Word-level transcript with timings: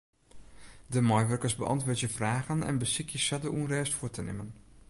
De 0.87 1.01
meiwurkers 1.01 1.55
beäntwurdzje 1.59 2.09
fragen 2.17 2.63
en 2.69 2.81
besykje 2.83 3.19
sa 3.25 3.35
de 3.41 3.49
ûnrêst 3.59 3.95
fuort 3.97 4.13
te 4.15 4.21
nimmen. 4.27 4.49